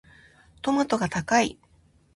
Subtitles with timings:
[0.63, 1.59] トマトが高い。